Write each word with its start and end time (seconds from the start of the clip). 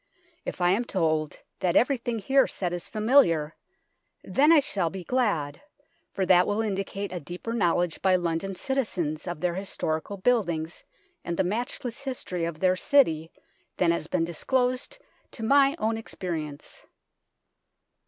If 0.45 0.61
I 0.61 0.71
am 0.71 0.83
told 0.83 1.43
that 1.59 1.75
everything 1.75 2.17
here 2.17 2.47
said 2.47 2.73
is 2.73 2.89
familiar, 2.89 3.55
then 4.23 4.51
I 4.51 4.59
shall 4.59 4.89
be 4.89 5.03
glad, 5.03 5.61
for 6.11 6.25
that 6.25 6.47
will 6.47 6.59
indicate 6.59 7.11
a 7.11 7.19
deeper 7.19 7.53
knowledge 7.53 8.01
by 8.01 8.15
London 8.15 8.55
citizens 8.55 9.27
of 9.27 9.39
their 9.41 9.53
historical 9.53 10.17
buildings 10.17 10.83
and 11.23 11.37
the 11.37 11.43
matchless 11.43 12.01
history 12.01 12.45
of 12.45 12.59
their 12.61 12.75
city 12.75 13.31
than 13.77 13.91
has 13.91 14.07
been 14.07 14.25
disclosed 14.25 14.97
to 15.33 15.43
my 15.43 15.75
own 15.77 15.97
experience. 15.97 16.83